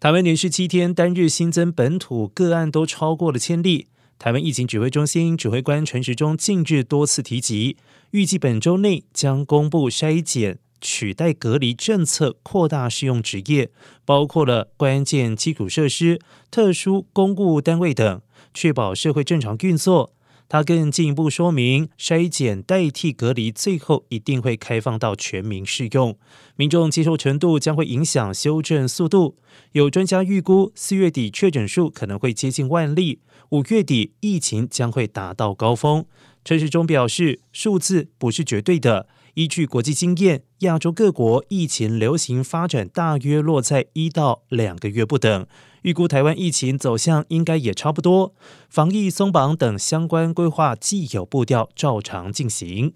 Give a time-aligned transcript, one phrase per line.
[0.00, 3.88] 台湾连续七天单日新增本土个案都超过了千例。
[4.16, 7.76] 台湾疫情指挥中心指挥官陈时中近日多次提及，
[8.12, 13.72] 预计本周内将公布筛检取代隔离政策扩大适用职业，
[14.04, 18.22] 包括了关键基础设施、特殊公务单位等，
[18.54, 20.12] 确保社会正常运作。
[20.48, 26.16] 他更进一步说明，筛检代替隔离，最后一定会开放到全民适用，
[26.56, 29.36] 民众接受程度将会影响修正速度。
[29.72, 36.06] 有专家预估，四月底确诊数可能会接近万例，五月底疫情将会达到高峰。
[36.44, 39.06] 陈时中表示，数字不是绝对的。
[39.34, 45.46] 依据国际经验，亚洲各国疫情流行发展大约落在一到两个月不等。
[45.82, 48.34] 预估台湾疫情走向应该也差不多，
[48.68, 52.94] 防疫松绑等相关规划既有步调照常进行。